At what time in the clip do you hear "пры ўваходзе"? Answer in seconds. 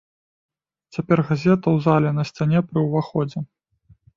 2.71-3.39